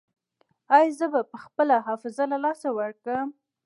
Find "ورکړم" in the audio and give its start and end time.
2.79-3.27